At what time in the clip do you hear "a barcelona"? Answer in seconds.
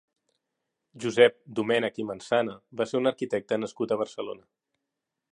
3.93-4.49